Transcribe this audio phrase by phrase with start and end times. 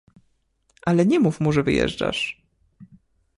[0.87, 2.41] —Ale nie mów mu, że wyjeżdżasz!